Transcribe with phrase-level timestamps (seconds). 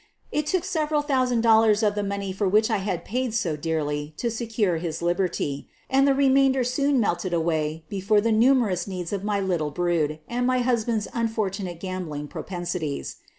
[0.31, 3.85] It took several thousand dollars of the money for which I had paid so dear
[4.17, 9.23] to secure his liberty, and the remainder soon melted away before the numerous needs of
[9.23, 13.17] my little brood and my husband's unfortunate gambling propensi ties.